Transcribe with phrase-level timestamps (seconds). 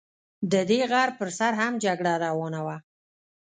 [0.51, 2.77] د دې غر پر سر هم جګړه روانه وه.